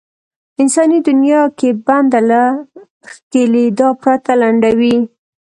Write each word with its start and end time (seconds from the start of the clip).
انساني 0.61 0.99
دنيا 1.07 1.41
کې 1.57 1.69
بنده 1.85 2.19
له 2.29 2.43
ښکېلېدا 3.09 3.89
پرته 4.01 4.31
لنډوي. 4.41 4.97